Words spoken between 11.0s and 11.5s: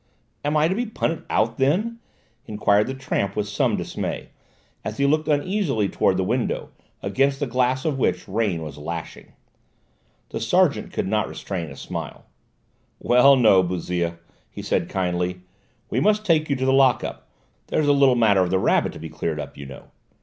not